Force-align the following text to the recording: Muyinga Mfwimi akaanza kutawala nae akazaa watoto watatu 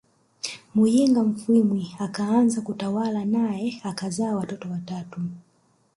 Muyinga 0.75 1.23
Mfwimi 1.23 1.95
akaanza 1.99 2.61
kutawala 2.61 3.25
nae 3.25 3.79
akazaa 3.83 4.35
watoto 4.35 4.69
watatu 4.69 5.21